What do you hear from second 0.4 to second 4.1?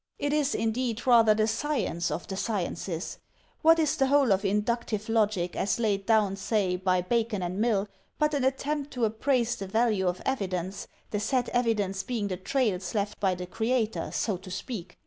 indeed, rather the science of the sciences. What is the